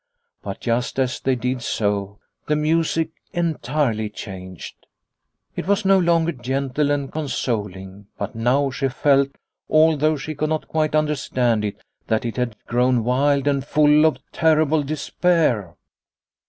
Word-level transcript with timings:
But 0.41 0.61
just 0.61 0.97
as 0.97 1.19
they 1.19 1.35
did 1.35 1.61
so, 1.61 2.17
the 2.47 2.55
music 2.55 3.09
entirely 3.33 4.09
changed. 4.09 4.87
It 5.55 5.67
was 5.67 5.85
no 5.85 5.99
longer 5.99 6.31
gentle 6.31 6.89
and 6.89 7.11
consoling, 7.11 8.07
but 8.17 8.33
now 8.33 8.71
she 8.71 8.87
felt, 8.87 9.29
although 9.69 10.17
she 10.17 10.33
could 10.33 10.49
not 10.49 10.67
quite 10.67 10.95
under 10.95 11.15
stand 11.15 11.63
it, 11.63 11.83
that 12.07 12.25
it 12.25 12.35
had 12.37 12.55
grown 12.65 13.03
wild 13.03 13.47
and 13.47 13.63
full 13.63 14.05
of 14.07 14.17
terrible 14.31 14.81
despair. 14.81 15.75